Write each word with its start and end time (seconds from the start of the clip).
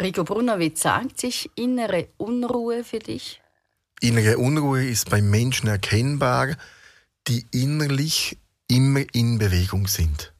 Rico 0.00 0.24
Brunner, 0.24 0.58
wie 0.58 0.72
zeigt 0.72 1.20
sich 1.20 1.50
innere 1.56 2.08
Unruhe 2.16 2.84
für 2.84 3.00
dich? 3.00 3.42
Innere 4.00 4.38
Unruhe 4.38 4.86
ist 4.86 5.10
beim 5.10 5.28
Menschen 5.28 5.68
erkennbar, 5.68 6.56
die 7.28 7.46
innerlich 7.50 8.38
immer 8.66 9.04
in 9.12 9.38
Bewegung 9.38 9.88
sind. 9.88 10.32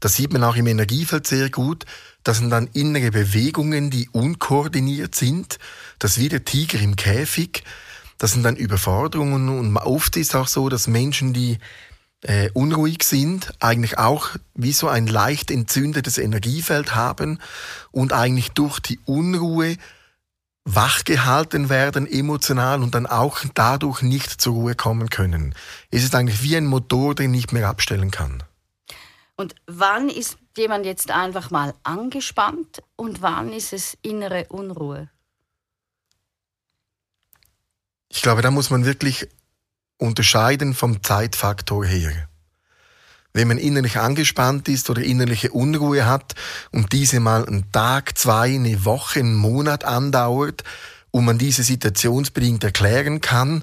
Das 0.00 0.14
sieht 0.14 0.32
man 0.32 0.44
auch 0.44 0.56
im 0.56 0.66
Energiefeld 0.66 1.26
sehr 1.26 1.50
gut. 1.50 1.84
Das 2.22 2.38
sind 2.38 2.50
dann 2.50 2.68
innere 2.72 3.10
Bewegungen, 3.10 3.90
die 3.90 4.08
unkoordiniert 4.10 5.14
sind. 5.14 5.58
Das 5.98 6.12
ist 6.12 6.22
wie 6.22 6.28
der 6.30 6.44
Tiger 6.44 6.80
im 6.80 6.96
Käfig. 6.96 7.64
Das 8.16 8.32
sind 8.32 8.44
dann 8.44 8.56
Überforderungen 8.56 9.50
und 9.50 9.76
oft 9.76 10.16
ist 10.16 10.34
auch 10.34 10.48
so, 10.48 10.70
dass 10.70 10.86
Menschen, 10.86 11.34
die 11.34 11.58
äh, 12.22 12.50
unruhig 12.52 13.02
sind, 13.02 13.52
eigentlich 13.60 13.98
auch 13.98 14.30
wie 14.54 14.72
so 14.72 14.88
ein 14.88 15.06
leicht 15.06 15.50
entzündetes 15.50 16.18
Energiefeld 16.18 16.94
haben 16.94 17.38
und 17.90 18.12
eigentlich 18.12 18.50
durch 18.50 18.80
die 18.80 18.98
Unruhe 19.04 19.76
wachgehalten 20.64 21.68
werden 21.68 22.10
emotional 22.10 22.82
und 22.82 22.94
dann 22.94 23.06
auch 23.06 23.38
dadurch 23.54 24.02
nicht 24.02 24.40
zur 24.40 24.54
Ruhe 24.54 24.74
kommen 24.74 25.10
können. 25.10 25.54
Es 25.90 26.02
ist 26.02 26.14
eigentlich 26.14 26.42
wie 26.42 26.56
ein 26.56 26.66
Motor, 26.66 27.14
den 27.14 27.30
nicht 27.30 27.52
mehr 27.52 27.68
abstellen 27.68 28.10
kann. 28.10 28.42
Und 29.36 29.54
wann 29.66 30.08
ist 30.08 30.38
jemand 30.56 30.84
jetzt 30.86 31.10
einfach 31.10 31.50
mal 31.50 31.74
angespannt 31.84 32.82
und 32.96 33.22
wann 33.22 33.52
ist 33.52 33.72
es 33.72 33.96
innere 34.02 34.46
Unruhe? 34.48 35.08
Ich 38.08 38.22
glaube, 38.22 38.42
da 38.42 38.50
muss 38.50 38.70
man 38.70 38.84
wirklich 38.84 39.28
unterscheiden 39.98 40.74
vom 40.74 41.02
Zeitfaktor 41.02 41.84
her. 41.84 42.28
Wenn 43.32 43.48
man 43.48 43.58
innerlich 43.58 43.98
angespannt 43.98 44.68
ist 44.68 44.88
oder 44.88 45.02
innerliche 45.02 45.50
Unruhe 45.50 46.06
hat 46.06 46.34
und 46.72 46.92
diese 46.92 47.20
mal 47.20 47.46
einen 47.46 47.70
Tag, 47.70 48.16
zwei, 48.16 48.54
eine 48.54 48.84
Woche, 48.84 49.20
einen 49.20 49.34
Monat 49.34 49.84
andauert 49.84 50.64
und 51.10 51.26
man 51.26 51.36
diese 51.36 51.62
situationsbedingt 51.62 52.64
erklären 52.64 53.20
kann, 53.20 53.62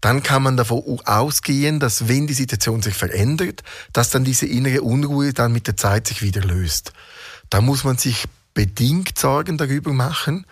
dann 0.00 0.24
kann 0.24 0.42
man 0.42 0.56
davon 0.56 1.00
ausgehen, 1.04 1.78
dass 1.78 2.08
wenn 2.08 2.26
die 2.26 2.34
Situation 2.34 2.82
sich 2.82 2.94
verändert, 2.94 3.62
dass 3.92 4.10
dann 4.10 4.24
diese 4.24 4.46
innere 4.46 4.82
Unruhe 4.82 5.32
dann 5.32 5.52
mit 5.52 5.68
der 5.68 5.76
Zeit 5.76 6.08
sich 6.08 6.22
wieder 6.22 6.40
löst. 6.40 6.92
Da 7.48 7.60
muss 7.60 7.84
man 7.84 7.98
sich 7.98 8.24
bedingt 8.54 9.16
Sorgen 9.16 9.56
darüber 9.56 9.92
machen, 9.92 10.46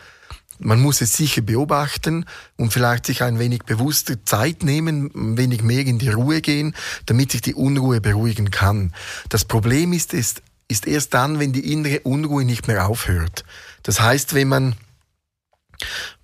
man 0.60 0.80
muss 0.80 1.00
es 1.00 1.14
sicher 1.14 1.42
beobachten 1.42 2.26
und 2.56 2.72
vielleicht 2.72 3.06
sich 3.06 3.22
ein 3.22 3.38
wenig 3.38 3.64
bewusster 3.64 4.24
Zeit 4.24 4.62
nehmen, 4.62 5.10
ein 5.14 5.36
wenig 5.36 5.62
mehr 5.62 5.86
in 5.86 5.98
die 5.98 6.10
Ruhe 6.10 6.40
gehen, 6.40 6.74
damit 7.06 7.32
sich 7.32 7.40
die 7.40 7.54
Unruhe 7.54 8.00
beruhigen 8.00 8.50
kann. 8.50 8.92
Das 9.28 9.44
Problem 9.44 9.92
ist, 9.92 10.14
ist, 10.14 10.42
ist 10.68 10.86
erst 10.86 11.14
dann, 11.14 11.40
wenn 11.40 11.52
die 11.52 11.72
innere 11.72 12.00
Unruhe 12.00 12.44
nicht 12.44 12.68
mehr 12.68 12.86
aufhört. 12.86 13.44
Das 13.82 14.00
heißt, 14.00 14.34
wenn 14.34 14.48
man 14.48 14.76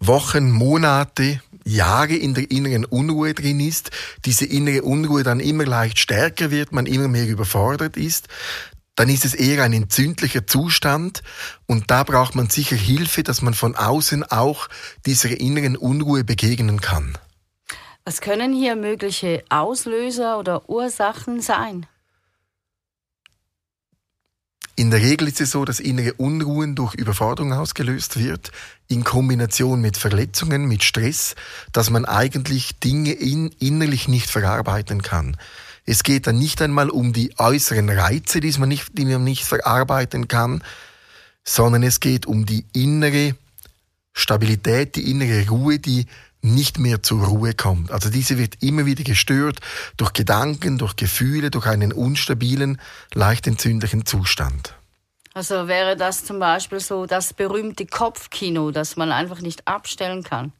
Wochen, 0.01 0.51
Monate, 0.51 1.41
Jahre 1.65 2.15
in 2.15 2.35
der 2.35 2.51
inneren 2.51 2.85
Unruhe 2.85 3.35
drin 3.35 3.59
ist, 3.59 3.91
diese 4.25 4.45
innere 4.45 4.83
Unruhe 4.83 5.23
dann 5.23 5.41
immer 5.41 5.65
leicht 5.65 5.99
stärker 5.99 6.51
wird, 6.51 6.73
man 6.73 6.87
immer 6.87 7.09
mehr 7.09 7.27
überfordert 7.27 7.97
ist, 7.97 8.29
dann 8.97 9.09
ist 9.09 9.25
es 9.25 9.35
eher 9.35 9.63
ein 9.63 9.73
entzündlicher 9.73 10.47
Zustand 10.47 11.23
und 11.67 11.91
da 11.91 12.03
braucht 12.03 12.35
man 12.35 12.49
sicher 12.49 12.77
Hilfe, 12.77 13.23
dass 13.23 13.43
man 13.43 13.55
von 13.55 13.77
außen 13.77 14.25
auch 14.25 14.69
dieser 15.05 15.39
inneren 15.39 15.77
Unruhe 15.77 16.25
begegnen 16.25 16.81
kann. 16.81 17.17
Was 18.05 18.21
können 18.21 18.53
hier 18.53 18.77
mögliche 18.77 19.45
Auslöser 19.49 20.39
oder 20.39 20.69
Ursachen 20.69 21.41
sein? 21.41 21.87
In 24.79 24.91
der 24.91 25.01
Regel 25.01 25.27
ist 25.27 25.41
es 25.41 25.53
so, 25.53 25.65
dass 25.65 25.81
innere 25.81 26.13
Unruhen 26.15 26.75
durch 26.75 26.95
Überforderung 26.95 27.55
ausgelöst 27.55 28.19
wird, 28.19 28.53
in 28.89 29.05
Kombination 29.05 29.81
mit 29.81 29.97
Verletzungen, 29.97 30.67
mit 30.67 30.85
Stress, 30.85 31.35
dass 31.73 31.89
man 31.89 32.05
eigentlich 32.05 32.79
Dinge 32.79 33.13
in, 33.13 33.49
innerlich 33.59 34.07
nicht 34.07 34.29
verarbeiten 34.29 35.01
kann. 35.01 35.39
Es 35.87 36.03
geht 36.03 36.27
dann 36.27 36.39
nicht 36.39 36.61
einmal 36.61 36.91
um 36.91 37.13
die 37.13 37.33
äußeren 37.39 37.89
Reize, 37.89 38.41
die 38.41 38.53
man 38.59 38.69
nicht, 38.69 38.89
die 38.93 39.05
man 39.05 39.23
nicht 39.25 39.45
verarbeiten 39.45 40.27
kann, 40.27 40.63
sondern 41.45 41.85
es 41.85 42.01
geht 42.01 42.27
um 42.27 42.45
die 42.45 42.67
innere 42.73 43.37
Stabilität, 44.13 44.97
die 44.97 45.11
innere 45.11 45.49
Ruhe, 45.49 45.79
die 45.79 46.07
nicht 46.43 46.79
mehr 46.79 47.03
zur 47.03 47.25
Ruhe 47.25 47.55
kommt. 47.55 47.91
Also 47.91 48.11
diese 48.11 48.39
wird 48.39 48.63
immer 48.63 48.85
wieder 48.85 49.05
gestört 49.05 49.61
durch 49.97 50.13
Gedanken, 50.13 50.79
durch 50.79 50.97
Gefühle, 50.97 51.51
durch 51.51 51.67
einen 51.67 51.93
unstabilen, 51.93 52.81
leicht 53.15 53.47
entzündlichen 53.47 54.07
Zustand. 54.07 54.75
Also 55.35 55.69
wäre 55.69 55.97
das 55.97 56.25
zum 56.25 56.39
Beispiel 56.39 56.81
so 56.81 57.07
das 57.07 57.35
berühmte 57.35 57.87
Kopfkino, 57.87 58.71
das 58.71 58.97
man 58.97 59.13
einfach 59.13 59.41
nicht 59.41 59.69
abstellen 59.69 60.23
kann? 60.23 60.53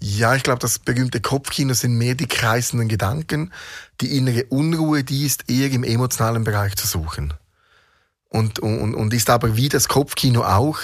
Ja, 0.00 0.34
ich 0.34 0.42
glaube, 0.42 0.60
das 0.60 0.78
berühmte 0.78 1.20
Kopfkino 1.20 1.74
sind 1.74 1.94
mehr 1.94 2.14
die 2.14 2.26
kreisenden 2.26 2.88
Gedanken. 2.88 3.52
Die 4.00 4.16
innere 4.16 4.44
Unruhe, 4.46 5.04
die 5.04 5.26
ist 5.26 5.50
eher 5.50 5.70
im 5.70 5.84
emotionalen 5.84 6.44
Bereich 6.44 6.76
zu 6.76 6.86
suchen. 6.86 7.34
Und, 8.28 8.58
und, 8.60 8.94
und 8.94 9.14
ist 9.14 9.30
aber 9.30 9.56
wie 9.56 9.68
das 9.68 9.88
Kopfkino 9.88 10.42
auch, 10.42 10.80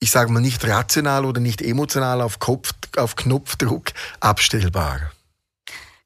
ich 0.00 0.10
sage 0.10 0.30
mal, 0.30 0.40
nicht 0.40 0.64
rational 0.66 1.24
oder 1.24 1.40
nicht 1.40 1.62
emotional 1.62 2.20
auf, 2.20 2.38
Kopf, 2.38 2.72
auf 2.96 3.16
Knopfdruck 3.16 3.92
abstellbar. 4.20 5.12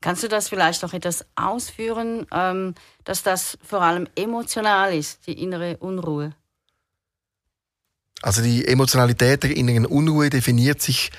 Kannst 0.01 0.23
du 0.23 0.29
das 0.29 0.49
vielleicht 0.49 0.83
noch 0.83 0.93
etwas 0.93 1.25
ausführen, 1.35 2.27
ähm, 2.33 2.75
dass 3.05 3.25
das 3.25 3.59
vor 3.67 3.83
allem 3.83 4.07
emotional 4.15 4.95
ist, 4.95 5.27
die 5.27 5.43
innere 5.43 5.79
Unruhe? 5.79 6.33
Also 8.23 8.43
die 8.43 8.67
Emotionalität 8.67 9.43
der 9.43 9.57
inneren 9.57 9.87
Unruhe 9.87 10.31
definiert 10.31 10.81
sich 10.81 11.11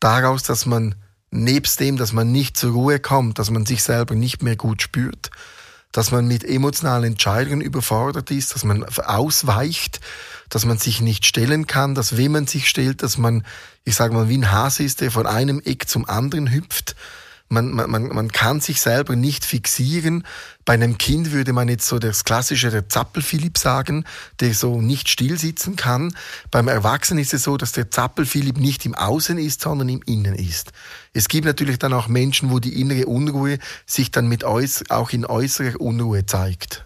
daraus, 0.00 0.42
dass 0.42 0.66
man 0.66 0.94
nebst 1.30 1.80
dem, 1.80 1.96
dass 1.96 2.12
man 2.12 2.32
nicht 2.32 2.56
zur 2.56 2.72
Ruhe 2.72 3.00
kommt, 3.00 3.38
dass 3.38 3.50
man 3.50 3.66
sich 3.66 3.82
selber 3.82 4.14
nicht 4.14 4.42
mehr 4.42 4.56
gut 4.56 4.82
spürt, 4.82 5.30
dass 5.92 6.10
man 6.10 6.26
mit 6.26 6.44
emotionalen 6.44 7.12
Entscheidungen 7.12 7.60
überfordert 7.60 8.30
ist, 8.30 8.54
dass 8.54 8.64
man 8.64 8.84
ausweicht, 8.84 10.00
dass 10.48 10.64
man 10.64 10.78
sich 10.78 11.00
nicht 11.00 11.26
stellen 11.26 11.66
kann, 11.66 11.94
dass 11.94 12.16
wenn 12.16 12.32
man 12.32 12.46
sich 12.46 12.68
stellt, 12.68 13.02
dass 13.02 13.18
man, 13.18 13.44
ich 13.84 13.94
sage 13.94 14.14
mal, 14.14 14.28
wie 14.28 14.38
ein 14.38 14.50
Hase 14.50 14.82
ist, 14.82 15.00
der 15.00 15.10
von 15.10 15.26
einem 15.26 15.60
Eck 15.60 15.88
zum 15.88 16.08
anderen 16.08 16.50
hüpft, 16.50 16.94
man, 17.48 17.72
man, 17.72 18.08
man 18.08 18.30
kann 18.30 18.60
sich 18.60 18.80
selber 18.80 19.16
nicht 19.16 19.44
fixieren. 19.44 20.24
Bei 20.64 20.74
einem 20.74 20.98
Kind 20.98 21.32
würde 21.32 21.52
man 21.52 21.68
jetzt 21.68 21.86
so 21.86 21.98
das 21.98 22.24
klassische 22.24 22.70
der 22.70 22.88
Zappel-Philipp 22.88 23.56
sagen, 23.56 24.04
der 24.40 24.52
so 24.54 24.80
nicht 24.80 25.08
still 25.08 25.38
sitzen 25.38 25.76
kann. 25.76 26.14
Beim 26.50 26.68
Erwachsenen 26.68 27.22
ist 27.22 27.32
es 27.32 27.44
so, 27.44 27.56
dass 27.56 27.72
der 27.72 27.90
Zappel-Philipp 27.90 28.58
nicht 28.58 28.84
im 28.84 28.94
Außen 28.94 29.38
ist, 29.38 29.62
sondern 29.62 29.88
im 29.88 30.02
Innen 30.04 30.34
ist. 30.34 30.72
Es 31.14 31.28
gibt 31.28 31.46
natürlich 31.46 31.78
dann 31.78 31.94
auch 31.94 32.08
Menschen, 32.08 32.50
wo 32.50 32.58
die 32.58 32.80
innere 32.80 33.06
Unruhe 33.06 33.58
sich 33.86 34.10
dann 34.10 34.28
mit 34.28 34.44
auch 34.44 35.10
in 35.10 35.24
äußerer 35.24 35.80
Unruhe 35.80 36.26
zeigt. 36.26 36.84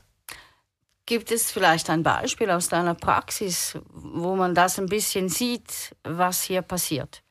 Gibt 1.06 1.32
es 1.32 1.50
vielleicht 1.50 1.90
ein 1.90 2.04
Beispiel 2.04 2.50
aus 2.50 2.68
deiner 2.68 2.94
Praxis, 2.94 3.76
wo 3.92 4.36
man 4.36 4.54
das 4.54 4.78
ein 4.78 4.86
bisschen 4.86 5.28
sieht, 5.28 5.96
was 6.04 6.42
hier 6.42 6.62
passiert? 6.62 7.22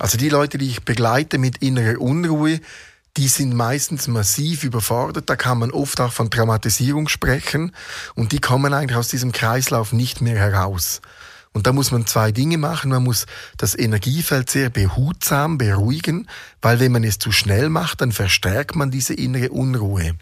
Also 0.00 0.16
die 0.16 0.30
Leute, 0.30 0.56
die 0.56 0.66
ich 0.66 0.82
begleite 0.82 1.36
mit 1.36 1.58
innerer 1.58 2.00
Unruhe, 2.00 2.60
die 3.18 3.28
sind 3.28 3.54
meistens 3.54 4.08
massiv 4.08 4.64
überfordert. 4.64 5.28
Da 5.28 5.36
kann 5.36 5.58
man 5.58 5.72
oft 5.72 6.00
auch 6.00 6.10
von 6.10 6.30
Traumatisierung 6.30 7.06
sprechen 7.08 7.72
und 8.14 8.32
die 8.32 8.40
kommen 8.40 8.72
eigentlich 8.72 8.96
aus 8.96 9.08
diesem 9.08 9.30
Kreislauf 9.30 9.92
nicht 9.92 10.22
mehr 10.22 10.38
heraus. 10.38 11.02
Und 11.52 11.66
da 11.66 11.74
muss 11.74 11.90
man 11.90 12.06
zwei 12.06 12.32
Dinge 12.32 12.56
machen. 12.56 12.92
Man 12.92 13.04
muss 13.04 13.26
das 13.58 13.78
Energiefeld 13.78 14.48
sehr 14.48 14.70
behutsam 14.70 15.58
beruhigen, 15.58 16.28
weil 16.62 16.80
wenn 16.80 16.92
man 16.92 17.04
es 17.04 17.18
zu 17.18 17.30
schnell 17.30 17.68
macht, 17.68 18.00
dann 18.00 18.12
verstärkt 18.12 18.76
man 18.76 18.90
diese 18.90 19.12
innere 19.12 19.50
Unruhe. 19.50 20.14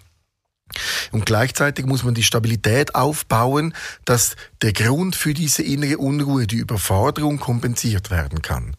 Und 1.12 1.24
gleichzeitig 1.24 1.86
muss 1.86 2.02
man 2.02 2.14
die 2.14 2.24
Stabilität 2.24 2.96
aufbauen, 2.96 3.74
dass 4.04 4.34
der 4.60 4.72
Grund 4.72 5.14
für 5.14 5.34
diese 5.34 5.62
innere 5.62 5.98
Unruhe, 5.98 6.48
die 6.48 6.56
Überforderung, 6.56 7.38
kompensiert 7.38 8.10
werden 8.10 8.42
kann 8.42 8.74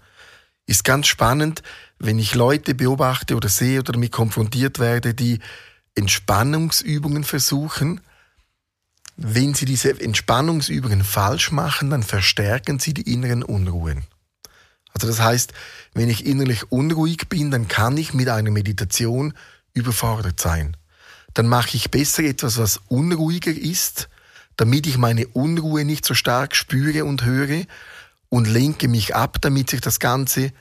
ist 0.69 0.83
ganz 0.83 1.07
spannend, 1.07 1.63
wenn 1.97 2.19
ich 2.19 2.35
Leute 2.35 2.75
beobachte 2.75 3.35
oder 3.35 3.49
sehe 3.49 3.79
oder 3.79 3.93
damit 3.93 4.11
konfrontiert 4.11 4.79
werde, 4.79 5.13
die 5.13 5.39
Entspannungsübungen 5.95 7.23
versuchen. 7.23 8.01
Wenn 9.17 9.53
sie 9.53 9.65
diese 9.65 9.99
Entspannungsübungen 9.99 11.03
falsch 11.03 11.51
machen, 11.51 11.89
dann 11.89 12.03
verstärken 12.03 12.79
sie 12.79 12.93
die 12.93 13.11
inneren 13.11 13.43
Unruhen. 13.43 14.05
Also 14.93 15.07
das 15.07 15.19
heißt, 15.19 15.53
wenn 15.93 16.09
ich 16.09 16.25
innerlich 16.25 16.71
unruhig 16.71 17.27
bin, 17.29 17.51
dann 17.51 17.67
kann 17.67 17.97
ich 17.97 18.13
mit 18.13 18.29
einer 18.29 18.51
Meditation 18.51 19.33
überfordert 19.73 20.39
sein. 20.39 20.77
Dann 21.33 21.47
mache 21.47 21.75
ich 21.75 21.91
besser 21.91 22.23
etwas, 22.23 22.57
was 22.57 22.79
unruhiger 22.87 23.51
ist, 23.51 24.09
damit 24.55 24.87
ich 24.87 24.97
meine 24.97 25.27
Unruhe 25.27 25.83
nicht 25.85 26.05
so 26.05 26.13
stark 26.13 26.55
spüre 26.55 27.05
und 27.05 27.25
höre 27.25 27.65
und 28.29 28.47
lenke 28.47 28.87
mich 28.87 29.15
ab, 29.15 29.37
damit 29.41 29.69
sich 29.69 29.81
das 29.81 29.99
Ganze, 29.99 30.51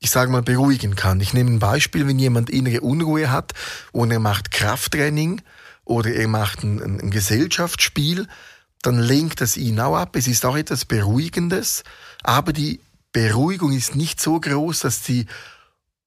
ich 0.00 0.10
sage 0.10 0.30
mal, 0.30 0.42
beruhigen 0.42 0.96
kann. 0.96 1.20
Ich 1.20 1.32
nehme 1.32 1.50
ein 1.50 1.60
Beispiel, 1.60 2.06
wenn 2.06 2.18
jemand 2.18 2.50
innere 2.50 2.80
Unruhe 2.80 3.30
hat 3.30 3.52
und 3.92 4.10
er 4.10 4.20
macht 4.20 4.50
Krafttraining 4.50 5.40
oder 5.84 6.12
er 6.12 6.28
macht 6.28 6.62
ein, 6.62 6.80
ein 6.82 7.10
Gesellschaftsspiel, 7.10 8.26
dann 8.82 8.98
lenkt 8.98 9.40
es 9.40 9.56
ihn 9.56 9.80
auch 9.80 9.96
ab. 9.96 10.16
Es 10.16 10.26
ist 10.26 10.44
auch 10.44 10.56
etwas 10.56 10.84
Beruhigendes, 10.84 11.84
aber 12.22 12.52
die 12.52 12.80
Beruhigung 13.12 13.72
ist 13.72 13.94
nicht 13.94 14.20
so 14.20 14.40
groß, 14.40 14.80
dass 14.80 15.02
die 15.02 15.26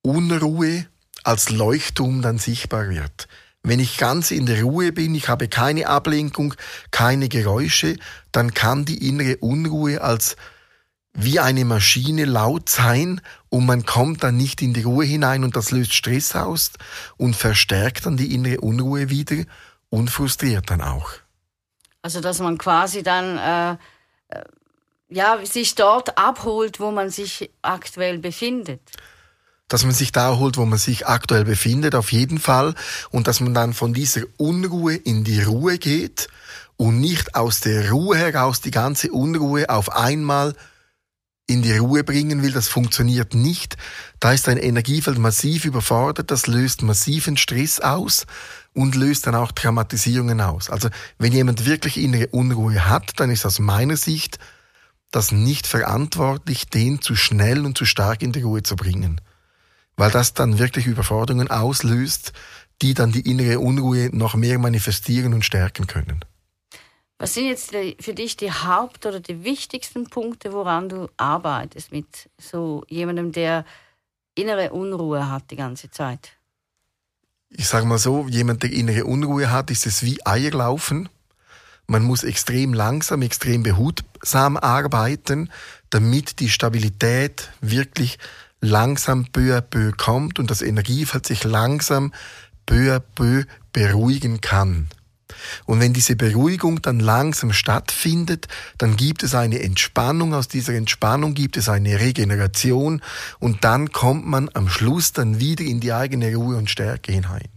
Unruhe 0.01 0.85
als 1.23 1.49
Leuchtturm 1.49 2.21
dann 2.21 2.37
sichtbar 2.37 2.89
wird. 2.89 3.27
Wenn 3.63 3.79
ich 3.79 3.97
ganz 3.97 4.31
in 4.31 4.45
der 4.45 4.63
Ruhe 4.63 4.91
bin, 4.91 5.15
ich 5.15 5.27
habe 5.27 5.47
keine 5.47 5.87
Ablenkung, 5.87 6.53
keine 6.91 7.27
Geräusche, 7.27 7.97
dann 8.31 8.53
kann 8.53 8.85
die 8.85 9.09
innere 9.09 9.37
Unruhe 9.37 10.01
als 10.01 10.35
wie 11.19 11.39
eine 11.39 11.65
Maschine 11.65 12.25
laut 12.25 12.69
sein 12.69 13.21
und 13.49 13.65
man 13.65 13.85
kommt 13.85 14.23
dann 14.23 14.37
nicht 14.37 14.61
in 14.61 14.73
die 14.75 14.83
Ruhe 14.83 15.03
hinein 15.03 15.43
und 15.43 15.55
das 15.55 15.71
löst 15.71 15.93
Stress 15.93 16.35
aus 16.35 16.71
und 17.17 17.35
verstärkt 17.35 18.05
dann 18.05 18.17
die 18.17 18.35
innere 18.35 18.61
Unruhe 18.61 19.09
wieder 19.09 19.43
und 19.89 20.11
frustriert 20.11 20.69
dann 20.69 20.81
auch. 20.81 21.09
Also 22.03 22.21
dass 22.21 22.39
man 22.39 22.59
quasi 22.59 23.01
dann 23.01 23.37
äh, 23.37 23.71
äh, 24.29 24.43
ja, 25.09 25.43
sich 25.43 25.73
dort 25.73 26.19
abholt, 26.19 26.79
wo 26.79 26.91
man 26.91 27.09
sich 27.09 27.49
aktuell 27.63 28.19
befindet. 28.19 28.81
Dass 29.69 29.83
man 29.83 29.93
sich 29.93 30.11
da 30.11 30.37
holt, 30.37 30.55
wo 30.55 30.65
man 30.65 30.77
sich 30.77 31.07
aktuell 31.07 31.45
befindet, 31.45 31.95
auf 31.95 32.11
jeden 32.11 32.37
Fall. 32.37 32.75
Und 33.09 33.27
dass 33.27 33.39
man 33.39 33.55
dann 33.55 33.73
von 33.73 33.91
dieser 33.91 34.21
Unruhe 34.37 34.95
in 34.95 35.23
die 35.23 35.41
Ruhe 35.41 35.79
geht 35.79 36.27
und 36.77 37.01
nicht 37.01 37.33
aus 37.33 37.59
der 37.61 37.89
Ruhe 37.89 38.17
heraus 38.17 38.61
die 38.61 38.71
ganze 38.71 39.11
Unruhe 39.11 39.67
auf 39.69 39.91
einmal 39.91 40.53
in 41.47 41.61
die 41.61 41.77
Ruhe 41.77 42.03
bringen 42.03 42.43
will, 42.43 42.51
das 42.51 42.67
funktioniert 42.67 43.33
nicht. 43.33 43.77
Da 44.19 44.33
ist 44.33 44.49
ein 44.49 44.57
Energiefeld 44.57 45.17
massiv 45.17 45.63
überfordert, 45.63 46.29
das 46.29 46.45
löst 46.45 46.81
massiven 46.81 47.37
Stress 47.37 47.79
aus 47.79 48.25
und 48.73 48.95
löst 48.95 49.25
dann 49.25 49.35
auch 49.35 49.53
Traumatisierungen 49.53 50.41
aus. 50.41 50.69
Also 50.69 50.89
wenn 51.17 51.31
jemand 51.31 51.65
wirklich 51.65 51.97
innere 51.97 52.27
Unruhe 52.27 52.89
hat, 52.89 53.13
dann 53.19 53.31
ist 53.31 53.45
aus 53.45 53.59
meiner 53.59 53.95
Sicht 53.95 54.37
das 55.09 55.31
nicht 55.31 55.67
verantwortlich, 55.67 56.67
den 56.67 57.01
zu 57.01 57.15
schnell 57.15 57.65
und 57.65 57.77
zu 57.77 57.85
stark 57.85 58.21
in 58.21 58.33
die 58.33 58.41
Ruhe 58.41 58.61
zu 58.61 58.75
bringen. 58.75 59.21
Weil 59.95 60.11
das 60.11 60.33
dann 60.33 60.59
wirklich 60.59 60.85
Überforderungen 60.85 61.49
auslöst, 61.49 62.33
die 62.81 62.93
dann 62.93 63.13
die 63.13 63.21
innere 63.21 63.59
Unruhe 63.59 64.09
noch 64.11 64.35
mehr 64.35 64.59
manifestieren 64.59 65.33
und 65.33 65.45
stärken 65.45 65.87
können. 65.87 66.23
Was 67.19 67.33
sind 67.33 67.47
jetzt 67.47 67.71
für 67.71 68.13
dich 68.13 68.37
die 68.37 68.51
Haupt- 68.51 69.05
oder 69.05 69.19
die 69.19 69.43
wichtigsten 69.43 70.07
Punkte, 70.07 70.53
woran 70.53 70.87
du 70.87 71.09
arbeitest 71.17 71.91
mit 71.91 72.29
so 72.39 72.83
jemandem, 72.89 73.31
der 73.31 73.65
innere 74.35 74.71
Unruhe 74.71 75.29
hat 75.29 75.49
die 75.49 75.55
ganze 75.55 75.89
Zeit? 75.89 76.37
Ich 77.49 77.67
sage 77.67 77.87
mal 77.87 77.97
so, 77.97 78.27
jemand, 78.27 78.61
der 78.61 78.71
innere 78.71 79.05
Unruhe 79.05 79.51
hat, 79.51 79.71
ist 79.71 79.87
es 79.87 80.03
wie 80.03 80.23
Eierlaufen. 80.25 81.09
Man 81.87 82.03
muss 82.03 82.23
extrem 82.23 82.73
langsam, 82.73 83.21
extrem 83.21 83.63
behutsam 83.63 84.57
arbeiten, 84.57 85.49
damit 85.89 86.39
die 86.39 86.49
Stabilität 86.49 87.49
wirklich 87.61 88.19
langsam 88.59 89.25
peu 89.31 89.57
à 89.57 89.61
peu 89.61 89.91
kommt 89.93 90.37
und 90.37 90.51
das 90.51 90.61
Energiefeld 90.61 91.25
sich 91.25 91.43
langsam 91.45 92.13
peu 92.65 92.93
à 92.93 92.99
peu 92.99 93.45
beruhigen 93.71 94.41
kann. 94.41 94.89
Und 95.65 95.79
wenn 95.79 95.93
diese 95.93 96.15
Beruhigung 96.15 96.81
dann 96.81 96.99
langsam 96.99 97.53
stattfindet, 97.53 98.47
dann 98.77 98.95
gibt 98.97 99.23
es 99.23 99.35
eine 99.35 99.61
Entspannung, 99.61 100.33
aus 100.33 100.47
dieser 100.47 100.73
Entspannung 100.73 101.33
gibt 101.33 101.57
es 101.57 101.69
eine 101.69 101.99
Regeneration 101.99 103.01
und 103.39 103.63
dann 103.63 103.91
kommt 103.91 104.25
man 104.25 104.49
am 104.53 104.69
Schluss 104.69 105.13
dann 105.13 105.39
wieder 105.39 105.63
in 105.63 105.79
die 105.79 105.93
eigene 105.93 106.35
Ruhe 106.35 106.57
und 106.57 106.69
Stärke 106.69 107.11
hinein. 107.11 107.49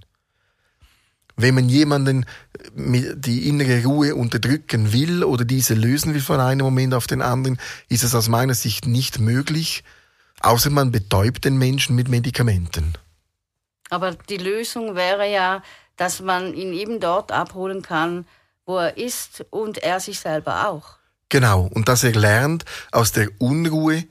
Wenn 1.36 1.54
man 1.54 1.68
jemanden 1.68 2.26
die 2.74 3.48
innere 3.48 3.82
Ruhe 3.84 4.14
unterdrücken 4.14 4.92
will 4.92 5.24
oder 5.24 5.44
diese 5.44 5.74
lösen 5.74 6.12
will 6.12 6.20
von 6.20 6.38
einem 6.38 6.64
Moment 6.64 6.92
auf 6.92 7.06
den 7.06 7.22
anderen, 7.22 7.58
ist 7.88 8.04
es 8.04 8.14
aus 8.14 8.28
meiner 8.28 8.54
Sicht 8.54 8.86
nicht 8.86 9.18
möglich, 9.18 9.82
außer 10.40 10.68
man 10.68 10.92
betäubt 10.92 11.44
den 11.44 11.56
Menschen 11.56 11.96
mit 11.96 12.08
Medikamenten. 12.08 12.94
Aber 13.88 14.12
die 14.28 14.36
Lösung 14.36 14.94
wäre 14.94 15.30
ja, 15.30 15.62
dass 16.00 16.22
man 16.22 16.54
ihn 16.54 16.72
eben 16.72 16.98
dort 16.98 17.30
abholen 17.30 17.82
kann, 17.82 18.26
wo 18.64 18.78
er 18.78 18.96
ist 18.96 19.44
und 19.50 19.76
er 19.76 20.00
sich 20.00 20.18
selber 20.18 20.66
auch. 20.66 20.96
Genau, 21.28 21.68
und 21.74 21.88
dass 21.88 22.04
er 22.04 22.12
lernt, 22.12 22.64
aus 22.90 23.12
der 23.12 23.28
Unruhe 23.38 24.04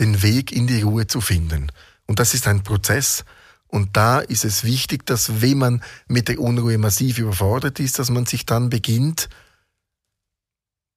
den 0.00 0.22
Weg 0.24 0.50
in 0.50 0.66
die 0.66 0.82
Ruhe 0.82 1.06
zu 1.06 1.20
finden. 1.20 1.70
Und 2.08 2.18
das 2.18 2.34
ist 2.34 2.48
ein 2.48 2.64
Prozess. 2.64 3.24
Und 3.68 3.96
da 3.96 4.18
ist 4.18 4.44
es 4.44 4.64
wichtig, 4.64 5.06
dass 5.06 5.40
wenn 5.40 5.58
man 5.58 5.84
mit 6.08 6.26
der 6.26 6.40
Unruhe 6.40 6.78
massiv 6.78 7.18
überfordert 7.18 7.78
ist, 7.78 8.00
dass 8.00 8.10
man 8.10 8.26
sich 8.26 8.44
dann 8.44 8.68
beginnt, 8.68 9.28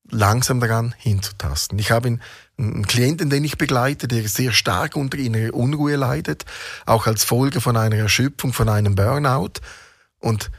langsam 0.09 0.59
daran 0.59 0.95
hinzutasten. 0.97 1.77
Ich 1.77 1.91
habe 1.91 2.17
einen 2.57 2.87
Klienten, 2.87 3.29
den 3.29 3.43
ich 3.43 3.59
begleite, 3.59 4.07
der 4.07 4.27
sehr 4.27 4.51
stark 4.51 4.95
unter 4.95 5.19
innerer 5.19 5.53
Unruhe 5.53 5.95
leidet, 5.95 6.45
auch 6.87 7.05
als 7.05 7.23
Folge 7.23 7.61
von 7.61 7.77
einer 7.77 7.97
Erschöpfung, 7.97 8.51
von 8.51 8.67
einem 8.67 8.95
Burnout. 8.95 9.61
Und 10.19 10.51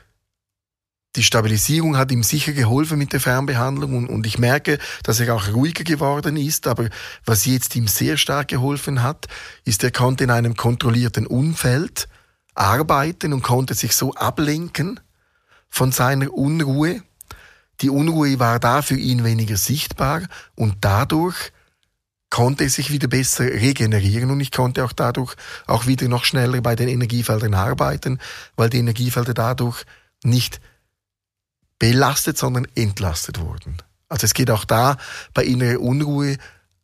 die 1.16 1.24
Stabilisierung 1.24 1.96
hat 1.96 2.12
ihm 2.12 2.22
sicher 2.22 2.52
geholfen 2.52 2.96
mit 2.96 3.12
der 3.12 3.20
Fernbehandlung 3.20 3.96
und, 3.96 4.08
und, 4.08 4.26
ich 4.26 4.38
merke, 4.38 4.78
dass 5.02 5.18
er 5.18 5.34
auch 5.34 5.48
ruhiger 5.48 5.82
geworden 5.82 6.36
ist. 6.36 6.68
Aber 6.68 6.88
was 7.24 7.46
jetzt 7.46 7.74
ihm 7.74 7.88
sehr 7.88 8.16
stark 8.16 8.48
geholfen 8.48 9.02
hat, 9.02 9.26
ist, 9.64 9.82
er 9.82 9.90
konnte 9.90 10.24
in 10.24 10.30
einem 10.30 10.56
kontrollierten 10.56 11.26
Umfeld 11.26 12.08
arbeiten 12.54 13.32
und 13.32 13.42
konnte 13.42 13.74
sich 13.74 13.96
so 13.96 14.14
ablenken 14.14 15.00
von 15.68 15.90
seiner 15.90 16.32
Unruhe. 16.32 17.02
Die 17.80 17.90
Unruhe 17.90 18.38
war 18.38 18.60
da 18.60 18.82
für 18.82 18.96
ihn 18.96 19.24
weniger 19.24 19.56
sichtbar 19.56 20.22
und 20.54 20.76
dadurch 20.82 21.52
konnte 22.30 22.64
er 22.64 22.70
sich 22.70 22.90
wieder 22.90 23.08
besser 23.08 23.44
regenerieren 23.44 24.30
und 24.30 24.40
ich 24.40 24.52
konnte 24.52 24.84
auch 24.84 24.92
dadurch 24.92 25.34
auch 25.66 25.86
wieder 25.86 26.08
noch 26.08 26.24
schneller 26.24 26.60
bei 26.60 26.76
den 26.76 26.88
Energiefeldern 26.88 27.54
arbeiten, 27.54 28.20
weil 28.56 28.70
die 28.70 28.78
Energiefelder 28.78 29.34
dadurch 29.34 29.84
nicht 30.22 30.60
belastet, 31.78 32.38
sondern 32.38 32.66
entlastet 32.76 33.40
wurden. 33.40 33.78
Also 34.08 34.24
es 34.24 34.34
geht 34.34 34.50
auch 34.50 34.64
da 34.64 34.96
bei 35.34 35.44
innerer 35.44 35.80
Unruhe 35.80 36.36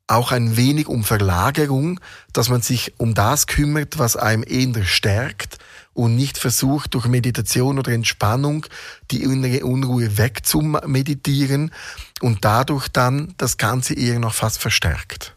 auch 0.08 0.32
ein 0.32 0.56
wenig 0.56 0.86
um 0.88 1.04
Verlagerung, 1.04 2.00
dass 2.32 2.48
man 2.48 2.62
sich 2.62 2.94
um 2.98 3.14
das 3.14 3.46
kümmert, 3.46 3.98
was 3.98 4.16
einem 4.16 4.44
eher 4.46 4.84
stärkt 4.84 5.58
und 5.94 6.14
nicht 6.14 6.38
versucht, 6.38 6.94
durch 6.94 7.06
Meditation 7.06 7.78
oder 7.78 7.92
Entspannung 7.92 8.66
die 9.10 9.22
innere 9.22 9.64
Unruhe 9.64 10.18
wegzumeditieren 10.18 11.72
und 12.20 12.44
dadurch 12.44 12.88
dann 12.88 13.34
das 13.38 13.56
Ganze 13.56 13.94
eher 13.94 14.18
noch 14.18 14.34
fast 14.34 14.58
verstärkt. 14.58 15.35